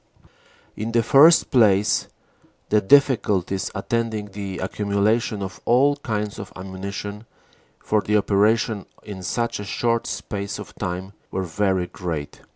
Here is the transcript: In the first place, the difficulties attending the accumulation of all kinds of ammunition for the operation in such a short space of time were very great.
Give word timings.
In 0.75 0.93
the 0.93 1.03
first 1.03 1.51
place, 1.51 2.07
the 2.69 2.81
difficulties 2.81 3.69
attending 3.75 4.31
the 4.31 4.57
accumulation 4.57 5.43
of 5.43 5.61
all 5.63 5.95
kinds 5.97 6.39
of 6.39 6.51
ammunition 6.55 7.27
for 7.77 8.01
the 8.01 8.17
operation 8.17 8.87
in 9.03 9.21
such 9.21 9.59
a 9.59 9.63
short 9.63 10.07
space 10.07 10.57
of 10.57 10.73
time 10.73 11.13
were 11.29 11.43
very 11.43 11.85
great. 11.85 12.41